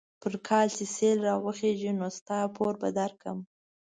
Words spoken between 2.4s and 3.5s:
پور به در کړم.